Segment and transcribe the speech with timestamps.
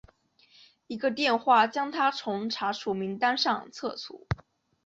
[0.87, 4.25] 一个电话将他从查处名单上撤除。